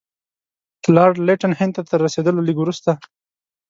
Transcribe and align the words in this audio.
لارډ 0.95 1.15
لیټن 1.27 1.53
هند 1.59 1.73
ته 1.75 1.81
تر 1.89 1.99
رسېدلو 2.07 2.45
لږ 2.47 2.57
وروسته. 2.59 2.91